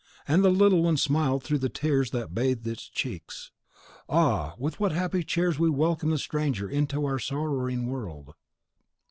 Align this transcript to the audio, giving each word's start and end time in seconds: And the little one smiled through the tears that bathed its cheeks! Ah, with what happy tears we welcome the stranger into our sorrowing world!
And 0.27 0.43
the 0.43 0.49
little 0.49 0.81
one 0.81 0.97
smiled 0.97 1.43
through 1.43 1.59
the 1.59 1.69
tears 1.69 2.09
that 2.09 2.33
bathed 2.33 2.65
its 2.65 2.89
cheeks! 2.89 3.51
Ah, 4.09 4.55
with 4.57 4.79
what 4.79 4.91
happy 4.93 5.23
tears 5.23 5.59
we 5.59 5.69
welcome 5.69 6.09
the 6.09 6.17
stranger 6.17 6.67
into 6.67 7.05
our 7.05 7.19
sorrowing 7.19 7.85
world! 7.85 8.33